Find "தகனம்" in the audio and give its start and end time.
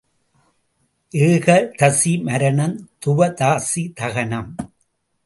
3.93-4.51